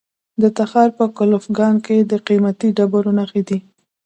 د 0.41 0.43
تخار 0.57 0.89
په 0.97 1.05
کلفګان 1.17 1.75
کې 1.85 1.97
د 2.11 2.13
قیمتي 2.27 2.69
ډبرو 2.77 3.11
نښې 3.17 3.41
دي. 3.49 3.59